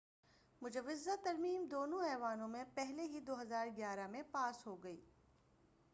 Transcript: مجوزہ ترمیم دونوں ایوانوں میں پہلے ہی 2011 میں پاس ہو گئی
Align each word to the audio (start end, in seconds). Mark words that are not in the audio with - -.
مجوزہ 0.61 1.15
ترمیم 1.23 1.65
دونوں 1.71 2.01
ایوانوں 2.03 2.47
میں 2.47 2.63
پہلے 2.73 3.03
ہی 3.03 3.19
2011 3.27 4.09
میں 4.09 4.23
پاس 4.31 4.65
ہو 4.67 4.75
گئی 4.83 5.01